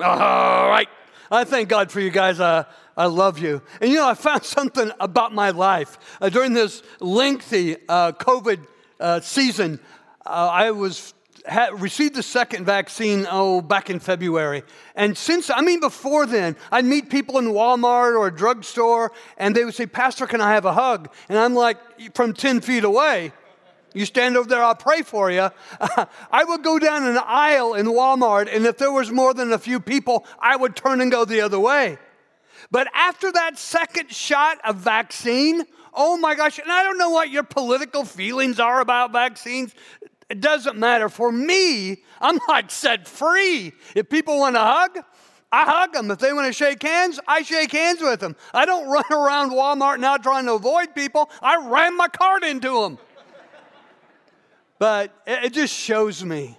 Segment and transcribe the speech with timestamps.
[0.00, 0.88] All right.
[1.30, 2.40] I thank God for you guys.
[2.40, 2.64] Uh,
[2.96, 3.62] I love you.
[3.80, 5.98] And you know, I found something about my life.
[6.20, 8.66] Uh, during this lengthy uh, COVID
[9.00, 9.78] uh, season,
[10.26, 11.14] uh, I was
[11.46, 14.62] had received the second vaccine oh back in February.
[14.96, 19.54] And since I mean before then, I'd meet people in Walmart or a drugstore and
[19.54, 21.78] they would say, "Pastor, can I have a hug?" And I'm like
[22.14, 23.32] from 10 feet away,
[23.94, 25.48] you stand over there, I'll pray for you.
[26.30, 29.58] I would go down an aisle in Walmart, and if there was more than a
[29.58, 31.98] few people, I would turn and go the other way.
[32.70, 37.30] But after that second shot of vaccine, oh my gosh, and I don't know what
[37.30, 39.74] your political feelings are about vaccines.
[40.28, 41.08] It doesn't matter.
[41.08, 43.72] For me, I'm like set free.
[43.94, 44.98] If people want to hug,
[45.52, 46.10] I hug them.
[46.10, 48.34] If they want to shake hands, I shake hands with them.
[48.52, 51.30] I don't run around Walmart now trying to avoid people.
[51.40, 52.98] I ram my cart into them.
[54.78, 56.58] But it just shows me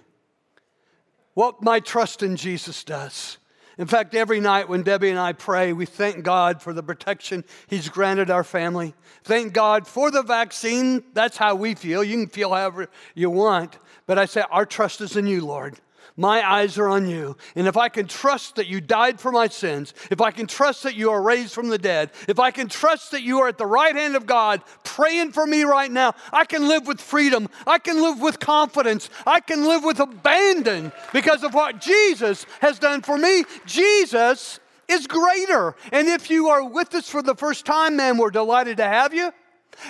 [1.34, 3.38] what my trust in Jesus does.
[3.78, 7.44] In fact, every night when Debbie and I pray, we thank God for the protection
[7.66, 8.94] He's granted our family.
[9.22, 11.04] Thank God for the vaccine.
[11.12, 12.02] That's how we feel.
[12.02, 13.78] You can feel however you want.
[14.06, 15.78] But I say, our trust is in you, Lord.
[16.18, 17.36] My eyes are on you.
[17.54, 20.82] And if I can trust that you died for my sins, if I can trust
[20.84, 23.58] that you are raised from the dead, if I can trust that you are at
[23.58, 27.48] the right hand of God praying for me right now, I can live with freedom.
[27.66, 29.10] I can live with confidence.
[29.26, 33.44] I can live with abandon because of what Jesus has done for me.
[33.66, 35.76] Jesus is greater.
[35.92, 39.12] And if you are with us for the first time, man, we're delighted to have
[39.12, 39.32] you.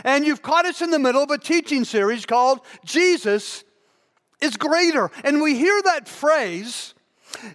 [0.03, 3.63] And you've caught us in the middle of a teaching series called Jesus
[4.41, 5.11] is greater.
[5.25, 6.95] And we hear that phrase,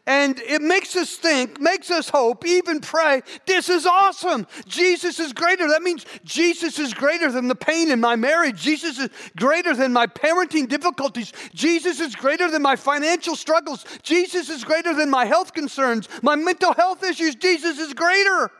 [0.05, 4.45] and it makes us think, makes us hope, even pray, this is awesome.
[4.67, 5.67] Jesus is greater.
[5.67, 8.61] That means Jesus is greater than the pain in my marriage.
[8.61, 11.33] Jesus is greater than my parenting difficulties.
[11.53, 13.85] Jesus is greater than my financial struggles.
[14.03, 17.35] Jesus is greater than my health concerns, my mental health issues.
[17.35, 18.51] Jesus is greater.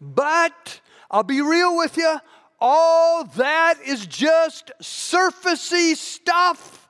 [0.00, 2.18] But I'll be real with you,
[2.58, 6.81] all that is just surfacey stuff.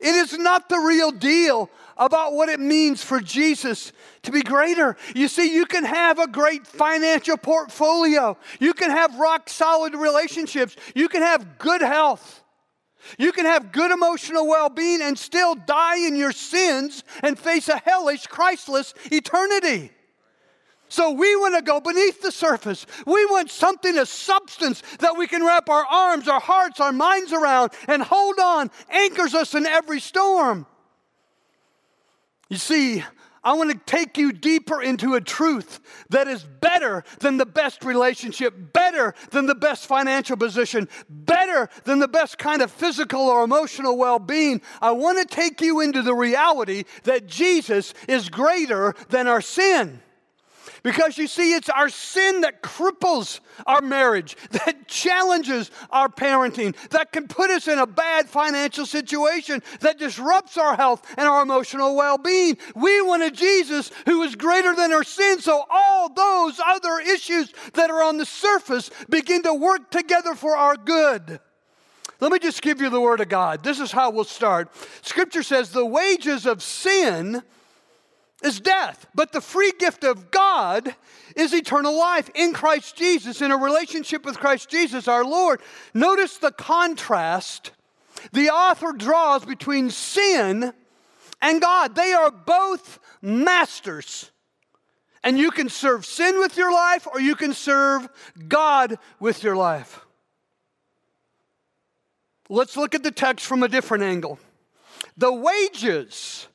[0.00, 3.92] It is not the real deal about what it means for Jesus
[4.22, 4.96] to be greater.
[5.14, 10.76] You see, you can have a great financial portfolio, you can have rock solid relationships,
[10.94, 12.44] you can have good health.
[13.16, 17.68] You can have good emotional well being and still die in your sins and face
[17.68, 19.92] a hellish, Christless eternity.
[20.88, 22.86] So we want to go beneath the surface.
[23.06, 27.32] We want something, a substance that we can wrap our arms, our hearts, our minds
[27.32, 30.66] around and hold on, anchors us in every storm.
[32.48, 33.04] You see,
[33.44, 37.84] I want to take you deeper into a truth that is better than the best
[37.84, 43.44] relationship, better than the best financial position, better than the best kind of physical or
[43.44, 44.60] emotional well being.
[44.82, 50.00] I want to take you into the reality that Jesus is greater than our sin.
[50.82, 57.12] Because you see, it's our sin that cripples our marriage, that challenges our parenting, that
[57.12, 61.96] can put us in a bad financial situation, that disrupts our health and our emotional
[61.96, 62.56] well being.
[62.74, 67.52] We want a Jesus who is greater than our sin, so all those other issues
[67.74, 71.40] that are on the surface begin to work together for our good.
[72.20, 73.62] Let me just give you the Word of God.
[73.62, 74.70] This is how we'll start.
[75.02, 77.42] Scripture says, The wages of sin
[78.42, 79.06] is death.
[79.14, 80.94] But the free gift of God
[81.36, 85.60] is eternal life in Christ Jesus, in a relationship with Christ Jesus our Lord.
[85.94, 87.72] Notice the contrast
[88.32, 90.72] the author draws between sin
[91.40, 91.94] and God.
[91.94, 94.30] They are both masters.
[95.22, 98.08] And you can serve sin with your life or you can serve
[98.46, 100.04] God with your life.
[102.48, 104.38] Let's look at the text from a different angle.
[105.16, 106.48] The wages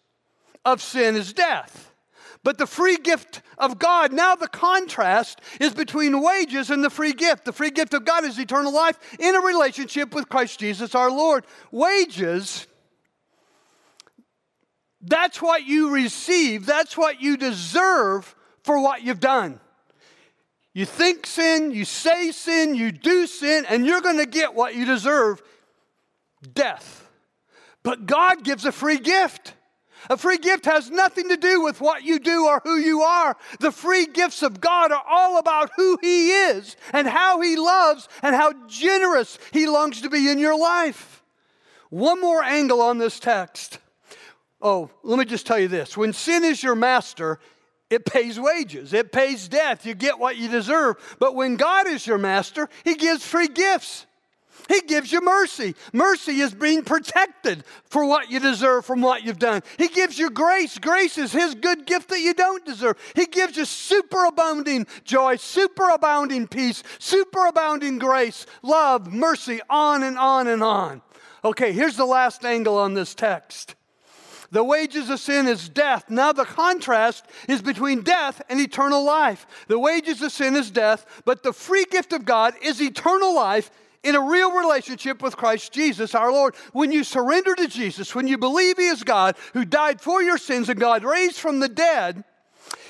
[0.66, 1.92] of sin is death.
[2.44, 7.14] But the free gift of God, now the contrast is between wages and the free
[7.14, 7.46] gift.
[7.46, 11.10] The free gift of God is eternal life in a relationship with Christ Jesus our
[11.10, 11.46] Lord.
[11.72, 12.68] Wages,
[15.02, 19.62] that's what you receive, that's what you deserve for what you've done.
[20.74, 24.76] You think sin, you say sin, you do sin, and you're going to get what
[24.76, 25.42] you deserve
[26.54, 27.08] death.
[27.84, 29.54] But God gives a free gift.
[30.10, 33.38] A free gift has nothing to do with what you do or who you are.
[33.60, 38.10] The free gifts of God are all about who He is and how He loves
[38.22, 41.24] and how generous He longs to be in your life.
[41.90, 43.80] One more angle on this text.
[44.62, 47.40] Oh, let me just tell you this when sin is your master,
[47.90, 49.86] it pays wages, it pays death.
[49.86, 50.96] You get what you deserve.
[51.20, 54.06] But when God is your master, He gives free gifts.
[54.70, 55.76] He gives you mercy.
[55.92, 59.62] Mercy is being protected for what you deserve from what you've done.
[59.78, 60.78] He gives you grace.
[60.78, 62.98] Grace is His good gift that you don't deserve.
[63.16, 70.64] He gives you superabounding joy, superabounding peace, superabounding grace, love, mercy, on and on and
[70.64, 71.02] on.
[71.44, 73.76] Okay, here's the last angle on this text.
[74.54, 76.12] The wages of sin is death.
[76.12, 79.48] Now, the contrast is between death and eternal life.
[79.68, 83.72] The wages of sin is death, but the free gift of God is eternal life
[84.04, 86.56] in a real relationship with Christ Jesus our Lord.
[86.74, 90.38] When you surrender to Jesus, when you believe He is God who died for your
[90.38, 92.24] sins and God raised from the dead,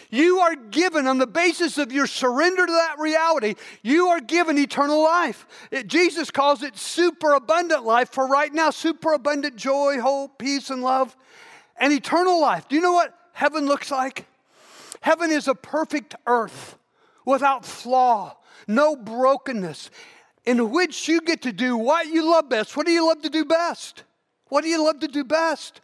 [0.09, 4.59] you are given, on the basis of your surrender to that reality, you are given
[4.59, 5.47] eternal life.
[5.71, 11.17] It, Jesus calls it superabundant life for right now, superabundant joy, hope, peace, and love,
[11.77, 12.67] and eternal life.
[12.67, 14.27] Do you know what heaven looks like?
[15.01, 16.77] Heaven is a perfect earth
[17.25, 18.37] without flaw,
[18.67, 19.89] no brokenness
[20.45, 22.75] in which you get to do what you love best.
[22.75, 24.03] What do you love to do best?
[24.49, 25.81] What do you love to do best?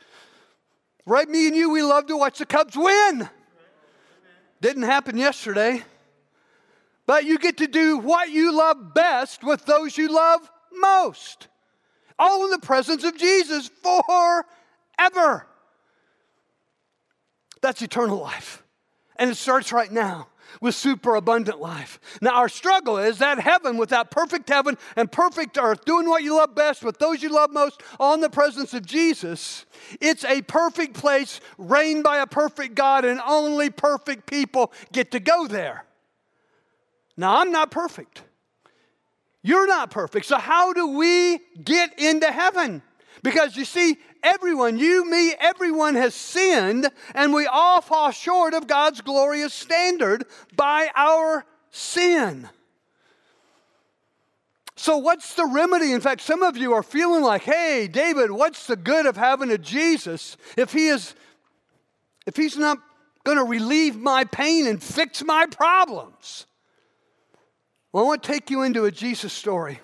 [1.06, 3.30] Right, me and you, we love to watch the Cubs win.
[4.62, 5.84] Didn't happen yesterday.
[7.06, 11.48] But you get to do what you love best with those you love most.
[12.20, 15.48] All in the presence of Jesus forever.
[17.62, 18.62] That's eternal life.
[19.16, 20.28] And it starts right now
[20.62, 22.00] with superabundant life.
[22.22, 26.24] Now, our struggle is that heaven, with that perfect heaven and perfect earth, doing what
[26.24, 29.66] you love best with those you love most, on the presence of Jesus,
[30.02, 35.20] it's a perfect place reigned by a perfect God, and only perfect people get to
[35.20, 35.86] go there.
[37.18, 38.24] Now, I'm not perfect.
[39.42, 40.26] You're not perfect.
[40.26, 42.82] So, how do we get into heaven?
[43.24, 48.68] Because you see, everyone, you, me, everyone has sinned, and we all fall short of
[48.68, 50.26] God's glorious standard
[50.56, 52.50] by our sin.
[54.76, 55.92] So, what's the remedy?
[55.92, 59.52] In fact, some of you are feeling like, hey, David, what's the good of having
[59.52, 61.16] a Jesus if he is,
[62.26, 62.78] if he's not
[63.26, 66.46] going to relieve my pain and fix my problems?
[67.92, 69.80] Well, I want to take you into a Jesus story.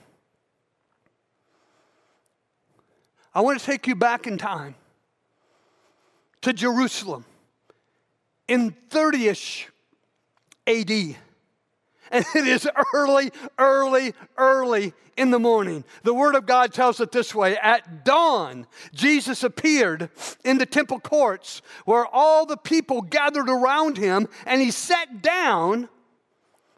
[3.35, 4.75] I want to take you back in time
[6.41, 7.25] to Jerusalem
[8.47, 9.67] in 30 ish
[10.65, 10.89] AD.
[10.89, 15.83] And it is early, early, early in the morning.
[16.03, 20.09] The Word of God tells it this way At dawn, Jesus appeared
[20.45, 25.89] in the temple courts where all the people gathered around him, and he sat down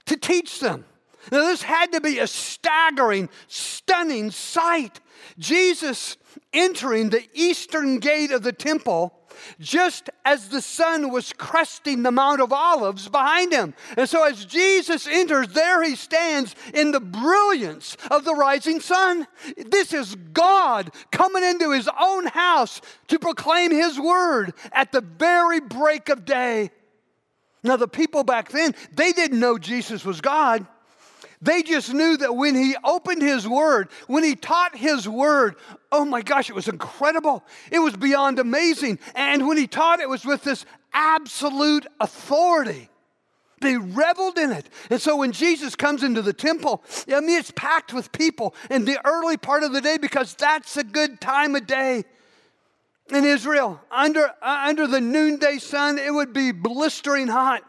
[0.05, 0.85] to teach them.
[1.31, 5.01] Now, this had to be a staggering, stunning sight.
[5.37, 6.17] Jesus
[6.53, 9.13] entering the eastern gate of the temple
[9.59, 13.73] just as the sun was cresting the Mount of Olives behind him.
[13.95, 19.27] And so, as Jesus enters, there he stands in the brilliance of the rising sun.
[19.57, 25.59] This is God coming into his own house to proclaim his word at the very
[25.59, 26.71] break of day.
[27.63, 30.65] Now, the people back then, they didn't know Jesus was God.
[31.41, 35.55] They just knew that when he opened his word, when he taught his word,
[35.91, 37.43] oh my gosh, it was incredible.
[37.71, 38.97] It was beyond amazing.
[39.13, 42.89] And when he taught, it was with this absolute authority.
[43.59, 44.69] They reveled in it.
[44.89, 48.85] And so when Jesus comes into the temple, I mean, it's packed with people in
[48.85, 52.03] the early part of the day because that's a good time of day.
[53.09, 57.63] In Israel, under, uh, under the noonday sun, it would be blistering hot.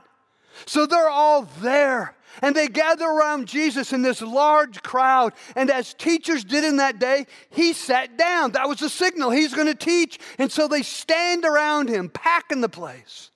[0.67, 2.17] So they're all there.
[2.43, 5.33] And they gather around Jesus in this large crowd.
[5.57, 8.53] And as teachers did in that day, he sat down.
[8.53, 9.31] That was the signal.
[9.31, 10.19] He's going to teach.
[10.39, 13.31] And so they stand around him, packing the place.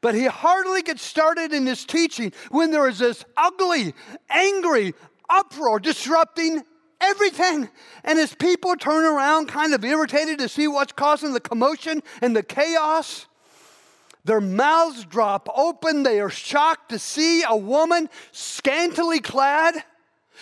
[0.00, 3.94] But he hardly gets started in his teaching when there is this ugly,
[4.30, 4.94] angry
[5.28, 6.62] uproar disrupting
[7.00, 7.68] everything.
[8.04, 12.34] And as people turn around, kind of irritated to see what's causing the commotion and
[12.34, 13.26] the chaos,
[14.24, 16.02] their mouths drop open.
[16.02, 19.82] They are shocked to see a woman scantily clad,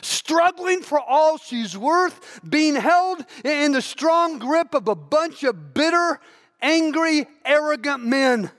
[0.03, 5.75] struggling for all she's worth, being held in the strong grip of a bunch of
[5.75, 6.21] bitter,
[6.61, 8.51] angry, arrogant men.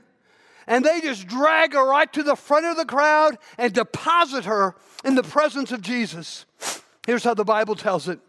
[0.67, 4.75] And they just drag her right to the front of the crowd and deposit her
[5.03, 6.45] in the presence of Jesus.
[7.05, 8.19] Here's how the Bible tells it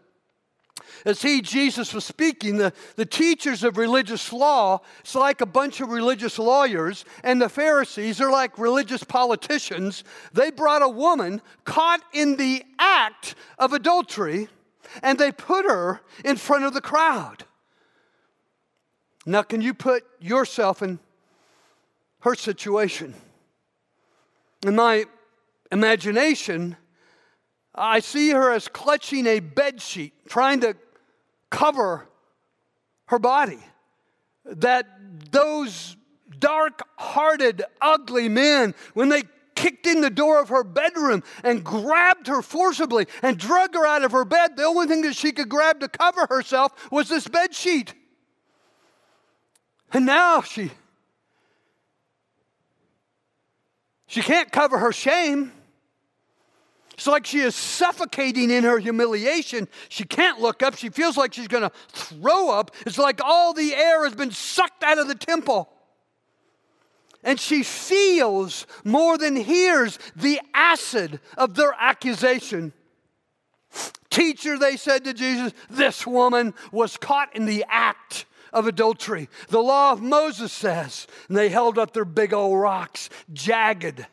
[1.05, 5.81] as he, Jesus, was speaking, the, the teachers of religious law, it's like a bunch
[5.81, 10.03] of religious lawyers, and the Pharisees are like religious politicians.
[10.33, 14.47] They brought a woman caught in the act of adultery,
[15.01, 17.45] and they put her in front of the crowd.
[19.25, 20.99] Now, can you put yourself in
[22.21, 23.13] her situation?
[24.65, 25.05] In my
[25.71, 26.75] imagination,
[27.73, 30.75] I see her as clutching a bed sheet, trying to
[31.51, 32.07] cover
[33.05, 33.59] her body.
[34.45, 34.87] That
[35.31, 35.95] those
[36.39, 39.21] dark hearted, ugly men, when they
[39.53, 44.03] kicked in the door of her bedroom and grabbed her forcibly and drug her out
[44.03, 47.27] of her bed, the only thing that she could grab to cover herself was this
[47.27, 47.93] bed sheet.
[49.93, 50.71] And now she
[54.07, 55.53] she can't cover her shame.
[57.01, 59.67] It's like she is suffocating in her humiliation.
[59.89, 60.77] She can't look up.
[60.77, 62.75] She feels like she's going to throw up.
[62.85, 65.67] It's like all the air has been sucked out of the temple.
[67.23, 72.71] And she feels more than hears the acid of their accusation.
[74.11, 79.27] Teacher, they said to Jesus, this woman was caught in the act of adultery.
[79.47, 84.05] The law of Moses says, and they held up their big old rocks, jagged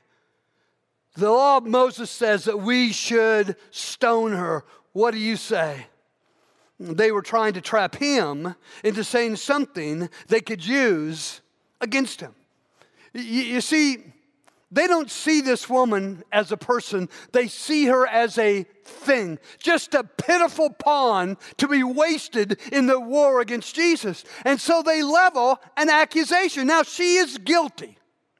[1.18, 4.64] the law of Moses says that we should stone her.
[4.92, 5.86] What do you say?
[6.78, 11.40] They were trying to trap him into saying something they could use
[11.80, 12.36] against him.
[13.14, 13.98] You, you see,
[14.70, 19.94] they don't see this woman as a person, they see her as a thing, just
[19.94, 24.22] a pitiful pawn to be wasted in the war against Jesus.
[24.44, 26.68] And so they level an accusation.
[26.68, 27.97] Now, she is guilty.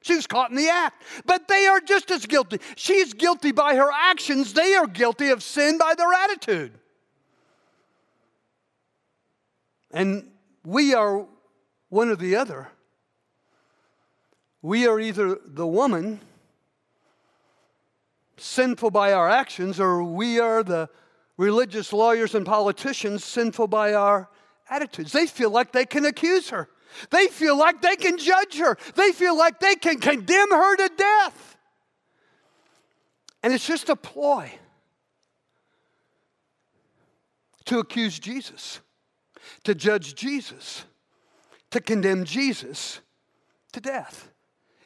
[0.09, 1.03] She was caught in the act.
[1.27, 2.59] But they are just as guilty.
[2.75, 6.71] She's guilty by her actions, they are guilty of sin by their attitude.
[9.91, 10.31] And
[10.65, 11.27] we are
[11.89, 12.69] one or the other.
[14.63, 16.21] We are either the woman,
[18.37, 20.89] sinful by our actions, or we are the
[21.37, 24.27] religious lawyers and politicians, sinful by our
[24.71, 25.11] attitudes.
[25.11, 26.67] They feel like they can accuse her.
[27.09, 30.89] They feel like they can judge her, they feel like they can condemn her to
[30.95, 31.57] death.
[33.41, 34.51] And it's just a ploy
[37.65, 38.81] to accuse Jesus,
[39.63, 40.85] to judge Jesus,
[41.71, 42.99] to condemn Jesus
[43.73, 44.29] to death.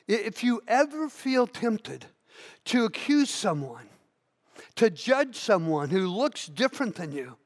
[0.08, 2.06] If you ever feel tempted
[2.66, 3.88] to accuse someone,
[4.76, 7.38] to judge someone who looks different than you,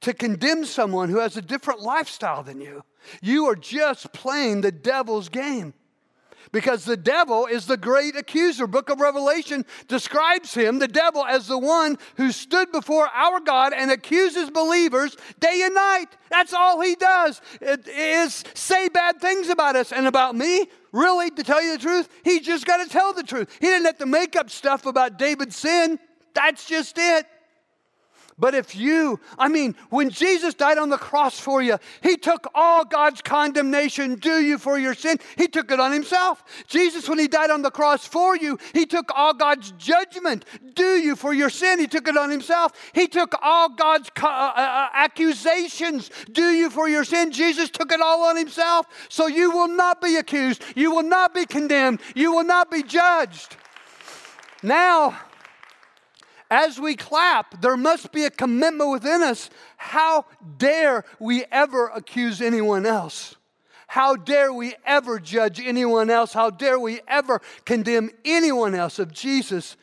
[0.00, 2.84] to condemn someone who has a different lifestyle than you.
[3.22, 5.74] You are just playing the devil's game.
[6.52, 8.68] Because the devil is the great accuser.
[8.68, 13.72] Book of Revelation describes him, the devil, as the one who stood before our God
[13.72, 16.06] and accuses believers day and night.
[16.30, 20.66] That's all he does it is say bad things about us and about me.
[20.92, 23.50] Really, to tell you the truth, he just got to tell the truth.
[23.60, 25.98] He didn't have to make up stuff about David's sin.
[26.34, 27.26] That's just it.
[28.36, 32.48] But if you, I mean, when Jesus died on the cross for you, he took
[32.54, 35.18] all God's condemnation due you for your sin.
[35.36, 36.42] He took it on himself.
[36.66, 40.96] Jesus, when he died on the cross for you, he took all God's judgment due
[40.96, 41.78] you for your sin.
[41.78, 42.72] He took it on himself.
[42.92, 47.30] He took all God's uh, uh, uh, accusations due you for your sin.
[47.30, 48.86] Jesus took it all on himself.
[49.08, 50.64] So you will not be accused.
[50.74, 52.00] You will not be condemned.
[52.16, 53.56] You will not be judged.
[54.62, 55.16] Now,
[56.54, 59.50] as we clap, there must be a commitment within us.
[59.76, 60.24] How
[60.56, 63.34] dare we ever accuse anyone else?
[63.88, 66.32] How dare we ever judge anyone else?
[66.32, 69.76] How dare we ever condemn anyone else if Jesus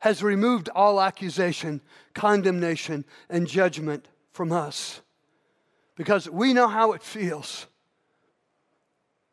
[0.00, 1.80] has removed all accusation,
[2.12, 5.00] condemnation, and judgment from us?
[5.96, 7.66] Because we know how it feels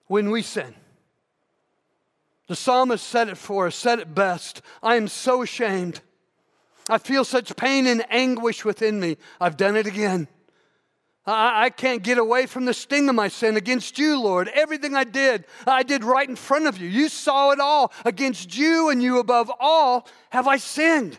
[0.05, 0.73] when we sin.
[2.47, 4.61] The psalmist said it for us, said it best.
[4.81, 6.01] I am so ashamed.
[6.89, 9.17] I feel such pain and anguish within me.
[9.39, 10.29] I've done it again.
[11.25, 14.47] I, I, can't get away from the sting of my sin against you, Lord.
[14.47, 16.87] Everything I did, I did right in front of you.
[16.87, 17.91] You saw it all.
[18.05, 21.17] Against you and you above all have I sinned.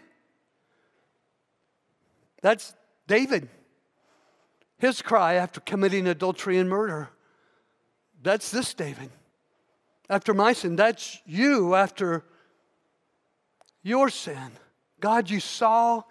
[2.40, 2.74] That's
[3.06, 3.50] David.
[4.78, 7.10] His cry after committing adultery and murder.
[8.22, 9.10] That's this David
[10.08, 10.76] after my sin.
[10.76, 12.24] That's you after
[13.82, 14.52] your sin.
[15.00, 16.02] God, you saw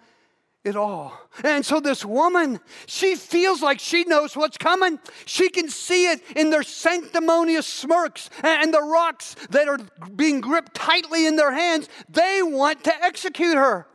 [0.64, 1.18] it all.
[1.44, 4.98] And so this woman, she feels like she knows what's coming.
[5.24, 9.78] She can see it in their sanctimonious smirks and the rocks that are
[10.14, 11.88] being gripped tightly in their hands.
[12.08, 13.86] They want to execute her.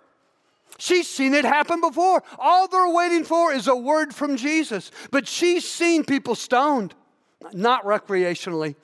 [0.80, 2.24] She's seen it happen before.
[2.40, 4.92] All they're waiting for is a word from Jesus.
[5.12, 6.96] But she's seen people stoned,
[7.54, 8.76] not recreationally,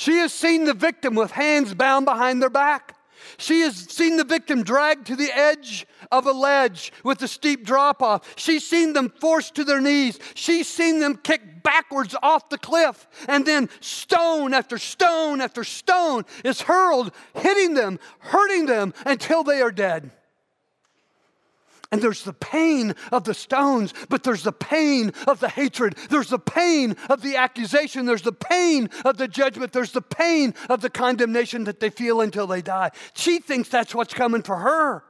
[0.00, 2.96] She has seen the victim with hands bound behind their back.
[3.36, 7.66] She has seen the victim dragged to the edge of a ledge with a steep
[7.66, 8.26] drop off.
[8.36, 10.18] She's seen them forced to their knees.
[10.32, 13.08] She's seen them kicked backwards off the cliff.
[13.28, 19.60] And then stone after stone after stone is hurled, hitting them, hurting them until they
[19.60, 20.12] are dead.
[21.92, 25.96] And there's the pain of the stones, but there's the pain of the hatred.
[26.08, 28.06] There's the pain of the accusation.
[28.06, 29.72] There's the pain of the judgment.
[29.72, 32.92] There's the pain of the condemnation that they feel until they die.
[33.14, 35.02] She thinks that's what's coming for her.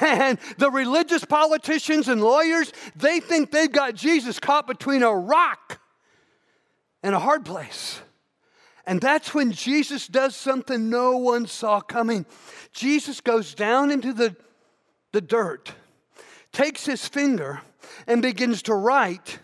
[0.00, 5.80] And the religious politicians and lawyers, they think they've got Jesus caught between a rock
[7.02, 8.00] and a hard place.
[8.86, 12.26] And that's when Jesus does something no one saw coming.
[12.72, 14.36] Jesus goes down into the
[15.12, 15.72] the dirt,
[16.52, 17.60] takes his finger,
[18.06, 19.38] and begins to write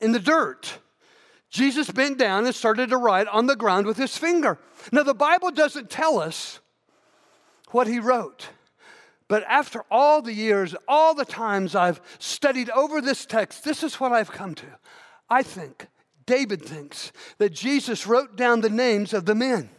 [0.00, 0.78] in the dirt.
[1.50, 4.58] Jesus bent down and started to write on the ground with his finger.
[4.92, 6.60] Now, the Bible doesn't tell us
[7.70, 8.48] what he wrote.
[9.28, 13.98] But after all the years, all the times I've studied over this text, this is
[13.98, 14.66] what I've come to.
[15.28, 15.88] I think,
[16.26, 19.70] David thinks, that Jesus wrote down the names of the men.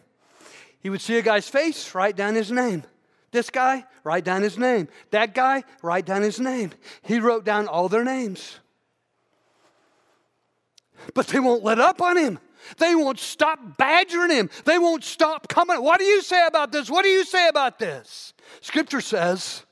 [0.79, 2.83] He would see a guy's face, write down his name.
[3.31, 4.87] This guy, write down his name.
[5.11, 6.71] That guy, write down his name.
[7.01, 8.59] He wrote down all their names.
[11.13, 12.39] But they won't let up on him.
[12.77, 14.49] They won't stop badgering him.
[14.65, 15.81] They won't stop coming.
[15.81, 16.89] What do you say about this?
[16.89, 18.33] What do you say about this?
[18.61, 19.65] Scripture says,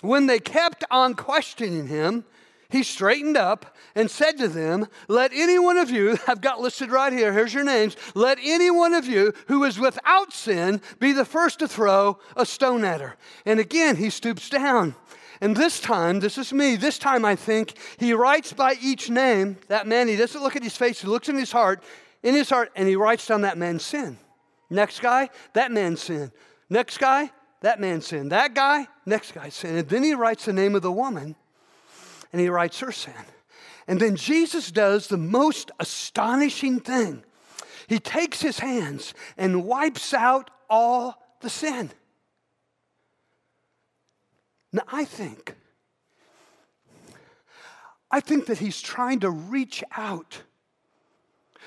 [0.00, 2.24] when they kept on questioning him,
[2.68, 6.90] he straightened up and said to them, Let any one of you, I've got listed
[6.90, 11.12] right here, here's your names, let any one of you who is without sin be
[11.12, 13.16] the first to throw a stone at her.
[13.44, 14.94] And again, he stoops down.
[15.40, 19.58] And this time, this is me, this time I think he writes by each name
[19.68, 20.08] that man.
[20.08, 21.82] He doesn't look at his face, he looks in his heart,
[22.22, 24.18] in his heart, and he writes down that man's sin.
[24.70, 26.32] Next guy, that man's sin.
[26.70, 27.30] Next guy,
[27.60, 28.30] that man's sin.
[28.30, 29.76] That guy, next guy's sin.
[29.76, 31.36] And then he writes the name of the woman
[32.36, 33.14] and he writes her sin.
[33.88, 37.24] And then Jesus does the most astonishing thing.
[37.86, 41.92] He takes his hands and wipes out all the sin.
[44.70, 45.54] Now, I think,
[48.10, 50.42] I think that he's trying to reach out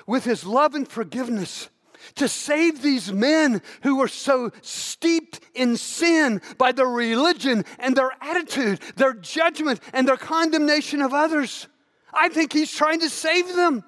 [0.05, 1.69] with his love and forgiveness
[2.15, 8.11] to save these men who were so steeped in sin by their religion and their
[8.21, 11.67] attitude, their judgment, and their condemnation of others.
[12.13, 13.83] I think he's trying to save them.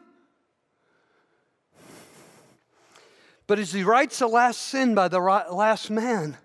[3.48, 6.38] But as he writes the last sin by the last man,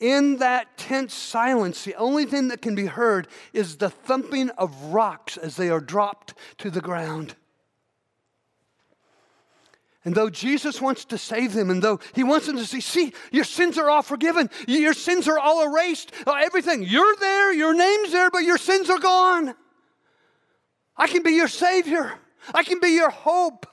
[0.00, 4.74] in that tense silence, the only thing that can be heard is the thumping of
[4.86, 7.36] rocks as they are dropped to the ground.
[10.04, 13.14] And though Jesus wants to save them, and though he wants them to see, see,
[13.32, 17.74] your sins are all forgiven, your sins are all erased, uh, everything, you're there, your
[17.74, 19.54] name's there, but your sins are gone.
[20.96, 22.12] I can be your Savior,
[22.52, 23.66] I can be your hope.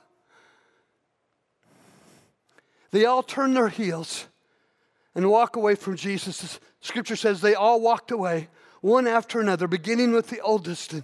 [2.92, 4.26] They all turn their heels
[5.14, 6.60] and walk away from Jesus.
[6.80, 8.48] Scripture says they all walked away,
[8.80, 10.94] one after another, beginning with the oldest.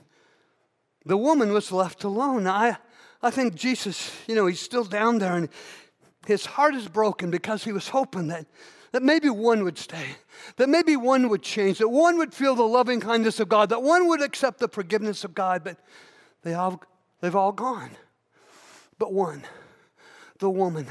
[1.04, 2.46] The woman was left alone.
[2.46, 2.76] I,
[3.22, 5.48] I think Jesus, you know, he's still down there and
[6.26, 8.46] his heart is broken because he was hoping that,
[8.92, 10.06] that maybe one would stay,
[10.56, 13.82] that maybe one would change, that one would feel the loving kindness of God, that
[13.82, 15.78] one would accept the forgiveness of God, but
[16.42, 16.82] they all,
[17.20, 17.90] they've all gone.
[18.98, 19.42] But one,
[20.38, 20.88] the woman,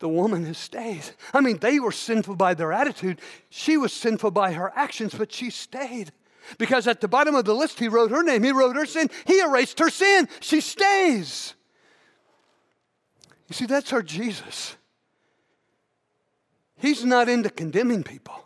[0.00, 1.04] the woman who stayed.
[1.32, 3.20] I mean, they were sinful by their attitude.
[3.48, 6.12] She was sinful by her actions, but she stayed.
[6.58, 9.10] Because at the bottom of the list, he wrote her name, he wrote her sin,
[9.26, 10.28] he erased her sin.
[10.40, 11.54] She stays.
[13.48, 14.76] You see, that's our Jesus.
[16.76, 18.44] He's not into condemning people,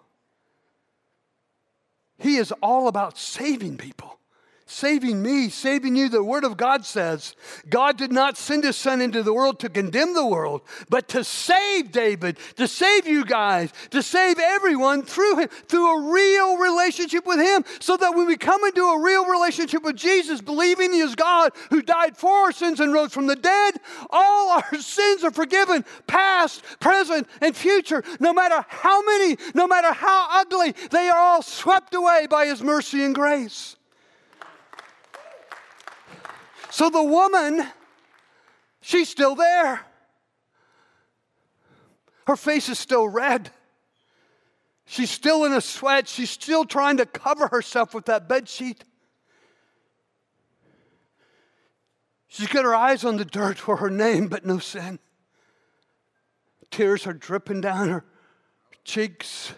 [2.18, 4.18] he is all about saving people
[4.66, 6.08] saving me, saving you.
[6.08, 7.34] The Word of God says
[7.68, 11.22] God did not send His Son into the world to condemn the world, but to
[11.22, 17.26] save David, to save you guys, to save everyone through Him, through a real relationship
[17.26, 17.64] with Him.
[17.78, 21.52] So that when we come into a real relationship with Jesus, believing He is God
[21.70, 23.76] who died for our sins and rose from the dead,
[24.10, 28.02] all our sins are forgiven, past, present, and future.
[28.18, 32.62] No matter how many, no matter how ugly, they are all swept away by His
[32.62, 33.76] mercy and grace.
[36.76, 37.66] So the woman,
[38.82, 39.80] she's still there.
[42.26, 43.48] Her face is still red.
[44.84, 46.06] She's still in a sweat.
[46.06, 48.84] She's still trying to cover herself with that bed sheet.
[52.28, 54.98] She's got her eyes on the dirt for her name, but no sin.
[56.70, 58.04] Tears are dripping down her
[58.84, 59.54] cheeks.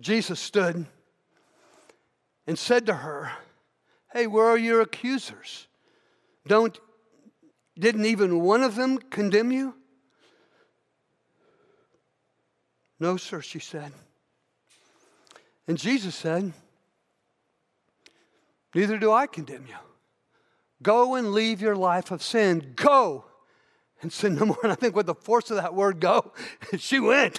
[0.00, 0.84] Jesus stood
[2.48, 3.30] and said to her,
[4.16, 5.66] Hey, where are your accusers?
[6.46, 6.80] Don't,
[7.78, 9.74] didn't even one of them condemn you?
[12.98, 13.92] No, sir, she said.
[15.68, 16.54] And Jesus said,
[18.74, 19.76] Neither do I condemn you.
[20.82, 22.72] Go and leave your life of sin.
[22.74, 23.26] Go
[24.00, 24.58] and sin no more.
[24.62, 26.32] And I think with the force of that word go,
[26.78, 27.38] she went.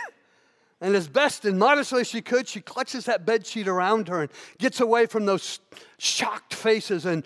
[0.79, 4.21] And as best and modestly as she could, she clutches that bed sheet around her
[4.21, 5.59] and gets away from those
[5.97, 7.23] shocked faces and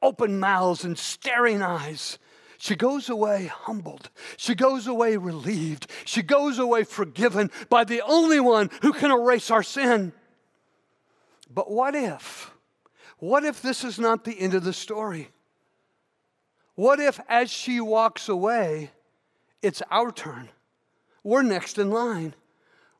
[0.00, 2.18] open mouths and staring eyes.
[2.58, 4.10] She goes away humbled.
[4.36, 5.90] She goes away relieved.
[6.04, 10.12] She goes away forgiven by the only one who can erase our sin.
[11.52, 12.52] But what if?
[13.18, 15.30] What if this is not the end of the story?
[16.74, 18.90] What if, as she walks away,
[19.62, 20.48] it's our turn?
[21.22, 22.34] We're next in line.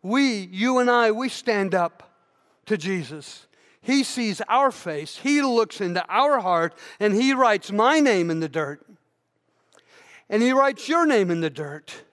[0.05, 2.13] We, you and I, we stand up
[2.67, 3.47] to Jesus.
[3.81, 8.41] He sees our face, He looks into our heart, and He writes my name in
[8.41, 8.87] the dirt.
[10.29, 12.05] And He writes your name in the dirt.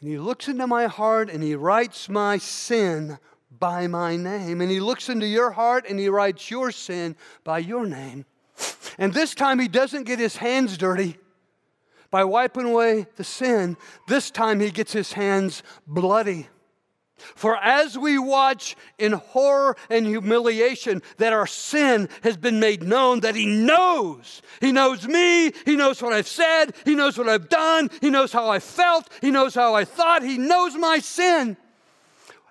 [0.00, 3.18] And He looks into my heart and He writes my sin
[3.58, 4.60] by my name.
[4.60, 8.26] And He looks into your heart and He writes your sin by your name.
[8.98, 11.18] And this time he doesn't get his hands dirty
[12.10, 13.76] by wiping away the sin.
[14.06, 16.48] This time he gets his hands bloody.
[17.34, 23.20] For as we watch in horror and humiliation that our sin has been made known,
[23.20, 24.40] that He knows.
[24.60, 25.52] He knows me.
[25.64, 26.74] He knows what I've said.
[26.84, 27.90] He knows what I've done.
[28.00, 29.08] He knows how I felt.
[29.20, 30.22] He knows how I thought.
[30.22, 31.56] He knows my sin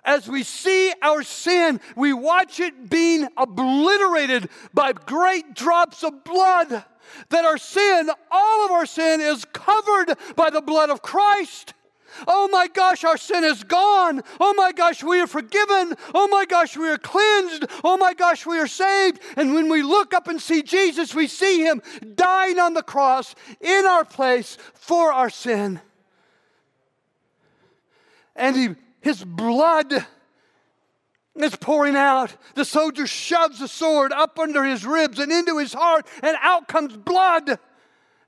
[0.08, 6.82] as we see our sin, we watch it being obliterated by great drops of blood.
[7.30, 11.74] That our sin, all of our sin, is covered by the blood of Christ.
[12.26, 14.22] Oh my gosh, our sin is gone.
[14.40, 15.94] Oh my gosh, we are forgiven.
[16.14, 17.66] Oh my gosh, we are cleansed.
[17.84, 19.20] Oh my gosh, we are saved.
[19.36, 21.82] And when we look up and see Jesus, we see him
[22.14, 25.80] dying on the cross in our place for our sin.
[28.34, 28.68] And he
[29.00, 30.06] his blood
[31.44, 32.34] is pouring out.
[32.54, 36.68] The soldier shoves the sword up under his ribs and into his heart, and out
[36.68, 37.58] comes blood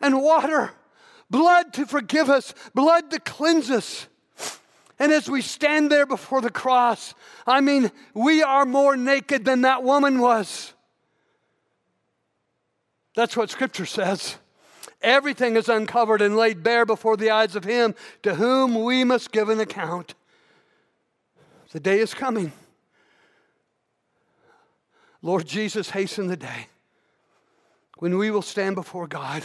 [0.01, 0.73] and water.
[1.31, 4.07] Blood to forgive us, blood to cleanse us.
[4.99, 7.14] And as we stand there before the cross,
[7.46, 10.75] I mean, we are more naked than that woman was.
[13.14, 14.37] That's what Scripture says.
[15.03, 19.33] Everything is uncovered and laid bare before the eyes of Him to whom we must
[19.33, 20.14] give an account.
[21.73, 22.53] The day is coming.
[25.22, 26.68] Lord Jesus, hasten the day
[27.98, 29.44] when we will stand before God.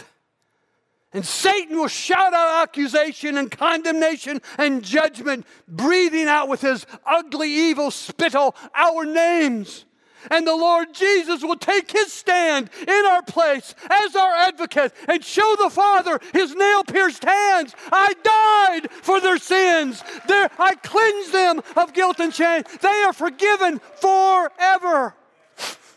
[1.12, 7.50] And Satan will shout out accusation and condemnation and judgment, breathing out with his ugly,
[7.50, 9.84] evil spittle our names.
[10.30, 15.24] And the Lord Jesus will take his stand in our place as our advocate and
[15.24, 17.74] show the Father his nail pierced hands.
[17.92, 20.02] I died for their sins.
[20.26, 22.64] There, I cleanse them of guilt and shame.
[22.82, 25.14] They are forgiven forever.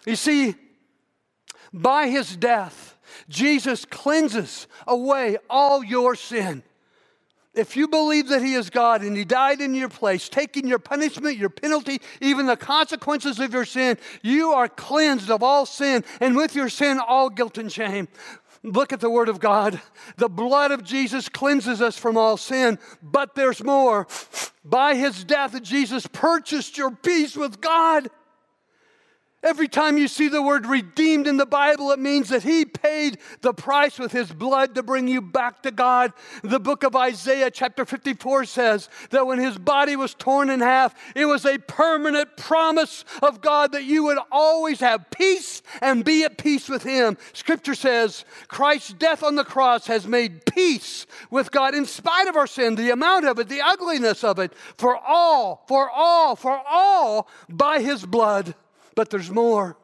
[0.10, 0.56] You see,
[1.72, 2.98] by his death,
[3.30, 6.64] Jesus cleanses away all your sin.
[7.54, 10.80] If you believe that He is God and He died in your place, taking your
[10.80, 16.04] punishment, your penalty, even the consequences of your sin, you are cleansed of all sin,
[16.20, 18.08] and with your sin, all guilt and shame.
[18.64, 19.80] Look at the Word of God.
[20.18, 24.08] The blood of Jesus cleanses us from all sin, but there's more.
[24.66, 28.10] By His death, Jesus purchased your peace with God.
[29.42, 33.20] Every time you see the word redeemed in the Bible, it means that He paid
[33.40, 36.12] the price with His blood to bring you back to God.
[36.44, 40.94] The book of Isaiah, chapter 54, says that when His body was torn in half,
[41.16, 46.26] it was a permanent promise of God that you would always have peace and be
[46.26, 47.18] at peace with Him.
[47.32, 52.36] Scripture says Christ's death on the cross has made peace with God in spite of
[52.36, 56.62] our sin, the amount of it, the ugliness of it, for all, for all, for
[56.70, 58.54] all by His blood.
[59.00, 59.78] But there's more.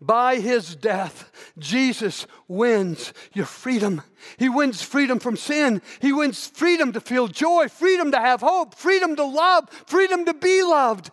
[0.00, 4.02] By his death, Jesus wins your freedom.
[4.36, 5.82] He wins freedom from sin.
[6.00, 10.32] He wins freedom to feel joy, freedom to have hope, freedom to love, freedom to
[10.32, 11.10] be loved.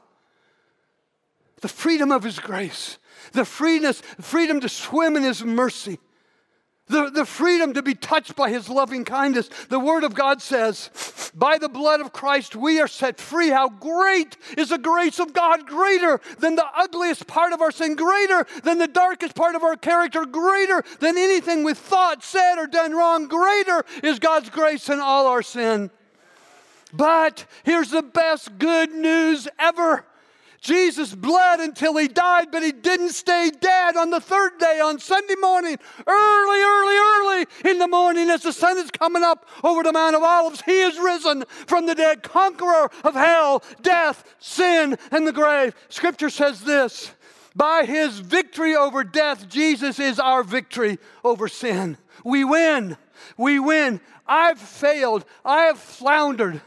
[1.62, 3.00] The freedom of his grace,
[3.32, 5.98] the freedom to swim in his mercy
[6.92, 9.50] the, the freedom to be touched by his loving kindness.
[9.70, 13.50] The word of God says, by the blood of Christ, we are set free.
[13.50, 17.96] How great is the grace of God, greater than the ugliest part of our sin,
[17.96, 22.68] greater than the darkest part of our character, greater than anything we thought, said, or
[22.68, 23.28] done wrong.
[23.28, 25.90] Greater is God's grace in all our sin.
[26.94, 30.06] But here's the best good news ever.
[30.62, 35.00] Jesus bled until he died, but he didn't stay dead on the third day, on
[35.00, 39.82] Sunday morning, early, early, early in the morning, as the sun is coming up over
[39.82, 40.62] the Mount of Olives.
[40.62, 45.74] He is risen from the dead, conqueror of hell, death, sin, and the grave.
[45.90, 47.12] Scripture says this
[47.56, 51.98] by his victory over death, Jesus is our victory over sin.
[52.24, 52.98] We win.
[53.36, 54.00] We win.
[54.28, 55.26] I've failed.
[55.44, 56.62] I have floundered.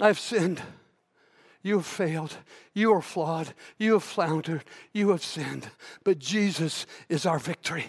[0.00, 0.60] I've sinned.
[1.66, 2.36] You have failed.
[2.74, 3.52] You are flawed.
[3.76, 4.62] You have floundered.
[4.92, 5.68] You have sinned.
[6.04, 7.86] But Jesus is our victory.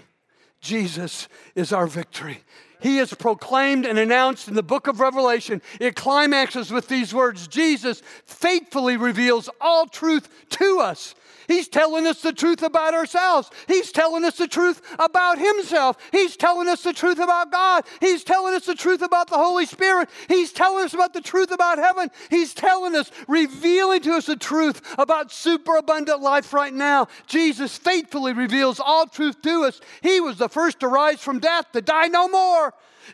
[0.60, 2.40] Jesus is our victory.
[2.80, 5.62] He is proclaimed and announced in the book of Revelation.
[5.80, 11.16] It climaxes with these words Jesus faithfully reveals all truth to us.
[11.48, 13.50] He's telling us the truth about ourselves.
[13.68, 15.98] He's telling us the truth about Himself.
[16.12, 17.86] He's telling us the truth about God.
[18.02, 20.10] He's telling us the truth about the Holy Spirit.
[20.28, 22.12] He's telling us about the truth about heaven.
[22.30, 27.08] He's telling us, revealing to us the truth about superabundant life right now.
[27.28, 29.80] Jesus faithfully reveals all truth to us.
[30.02, 32.67] He was the first to rise from death, to die no more.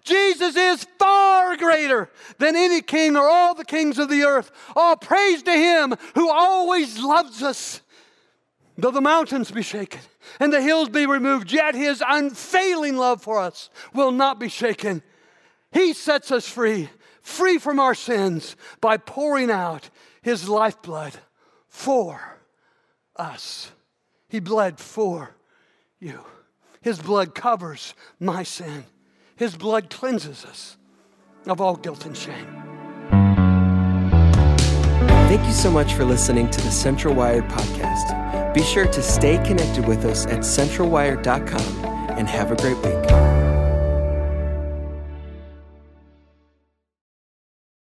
[0.03, 4.51] Jesus is far greater than any king or all the kings of the earth.
[4.75, 7.81] All praise to him who always loves us
[8.77, 10.01] Though the mountains be shaken
[10.39, 15.03] and the hills be removed, yet his unfailing love for us will not be shaken.
[15.71, 16.89] He sets us free,
[17.21, 19.89] free from our sins, by pouring out
[20.21, 21.13] his lifeblood
[21.67, 22.39] for
[23.15, 23.71] us.
[24.27, 25.35] He bled for
[25.99, 26.19] you.
[26.81, 28.85] His blood covers my sin.
[29.35, 30.77] His blood cleanses us
[31.47, 32.63] of all guilt and shame.
[35.27, 38.53] Thank you so much for listening to the Central Wired podcast.
[38.53, 41.85] Be sure to stay connected with us at centralwire.com
[42.17, 43.32] and have a great week.